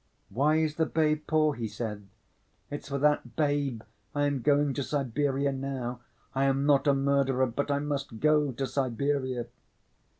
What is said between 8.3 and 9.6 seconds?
to Siberia!